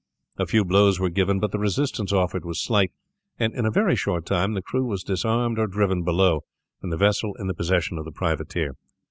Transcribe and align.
A 0.39 0.47
few 0.47 0.65
blows 0.65 0.99
were 0.99 1.11
given; 1.11 1.39
but 1.39 1.51
the 1.51 1.59
resistance 1.59 2.11
offered 2.11 2.43
was 2.43 2.59
slight, 2.59 2.91
and 3.37 3.53
in 3.53 3.67
a 3.67 3.69
very 3.69 3.95
short 3.95 4.25
time 4.25 4.55
the 4.55 4.61
crew 4.63 4.83
were 4.85 4.97
disarmed 5.05 5.59
or 5.59 5.67
driven 5.67 6.01
below, 6.03 6.43
and 6.81 6.91
the 6.91 6.97
vessel 6.97 7.35
in 7.35 7.45
the 7.45 7.53
possession 7.53 7.99
of 7.99 8.05
the 8.05 8.11
privateer. 8.11 8.77